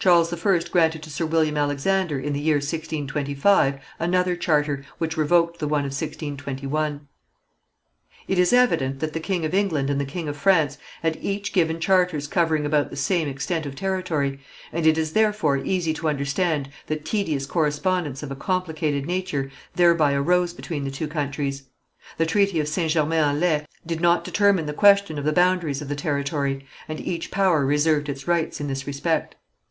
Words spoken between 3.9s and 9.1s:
another charter, which revoked the one of 1621. It is evident